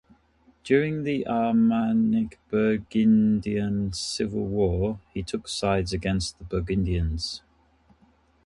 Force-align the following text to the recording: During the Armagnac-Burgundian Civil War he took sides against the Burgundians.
During 0.63 1.03
the 1.03 1.27
Armagnac-Burgundian 1.27 3.93
Civil 3.93 4.45
War 4.47 4.99
he 5.13 5.21
took 5.21 5.47
sides 5.47 5.93
against 5.93 6.39
the 6.39 6.43
Burgundians. 6.43 7.43